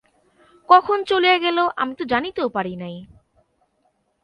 [0.69, 2.95] কখন চলিয়া গেল, আমি তো জানিতেও পারি নাই।